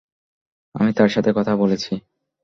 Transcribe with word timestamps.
আমি 0.75 0.91
তার 0.93 1.09
সাথে 1.09 1.29
কথা 1.37 1.53
বলেছি। 1.55 1.93